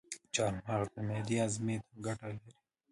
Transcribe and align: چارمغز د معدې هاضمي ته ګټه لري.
چارمغز 0.33 0.87
د 0.93 0.97
معدې 1.07 1.35
هاضمي 1.41 1.75
ته 1.85 1.91
ګټه 2.05 2.25
لري. 2.35 2.51